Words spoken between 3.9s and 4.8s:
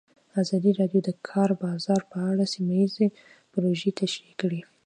تشریح کړې.